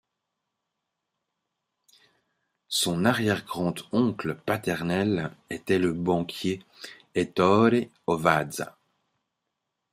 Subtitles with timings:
[2.69, 6.63] Son arrière-grand-oncle paternel était le banquier
[7.13, 8.79] Ettore Ovazza.